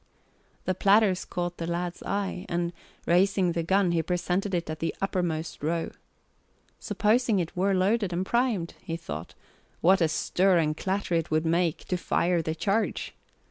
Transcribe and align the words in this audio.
The 0.65 0.73
platters 0.73 1.25
caught 1.25 1.57
the 1.57 1.67
lad's 1.67 2.01
eye 2.01 2.47
and, 2.49 2.73
raising 3.05 3.51
the 3.51 3.61
gun, 3.61 3.91
he 3.91 4.01
presented 4.01 4.55
it 4.55 4.67
at 4.67 4.79
the 4.79 4.95
uppermost 4.99 5.61
row. 5.61 5.91
Supposing 6.79 7.37
it 7.37 7.55
were 7.55 7.75
loaded 7.75 8.11
and 8.11 8.25
primed, 8.25 8.73
he 8.81 8.97
thought, 8.97 9.35
what 9.79 10.01
a 10.01 10.07
stir 10.07 10.57
and 10.57 10.75
clatter 10.75 11.13
it 11.13 11.29
would 11.29 11.45
make 11.45 11.85
to 11.85 11.97
fire 11.97 12.41
the 12.41 12.55
charge! 12.55 13.13